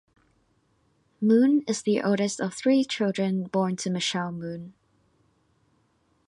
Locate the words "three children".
2.55-3.43